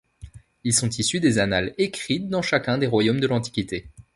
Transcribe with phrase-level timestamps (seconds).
[0.63, 3.91] Ils sont issus des annales écrites dans chacun des royaumes de l'Antiquité.